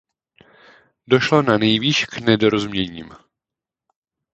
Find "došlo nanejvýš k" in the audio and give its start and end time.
1.07-2.17